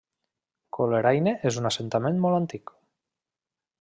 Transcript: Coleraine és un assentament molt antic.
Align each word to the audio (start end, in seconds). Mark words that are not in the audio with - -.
Coleraine 0.77 1.33
és 1.49 1.59
un 1.63 1.71
assentament 1.71 2.21
molt 2.25 2.39
antic. 2.39 2.75